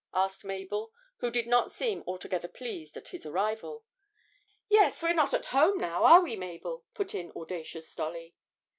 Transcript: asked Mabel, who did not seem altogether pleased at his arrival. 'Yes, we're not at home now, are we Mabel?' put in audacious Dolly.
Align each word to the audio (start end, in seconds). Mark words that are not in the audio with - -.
asked 0.15 0.43
Mabel, 0.43 0.91
who 1.17 1.29
did 1.29 1.45
not 1.45 1.69
seem 1.69 2.03
altogether 2.07 2.47
pleased 2.47 2.97
at 2.97 3.09
his 3.09 3.23
arrival. 3.23 3.83
'Yes, 4.67 5.03
we're 5.03 5.13
not 5.13 5.31
at 5.31 5.45
home 5.53 5.77
now, 5.77 6.05
are 6.05 6.21
we 6.21 6.35
Mabel?' 6.35 6.85
put 6.95 7.13
in 7.13 7.31
audacious 7.35 7.93
Dolly. 7.93 8.33